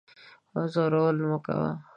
[0.73, 1.71] ځورول مکوه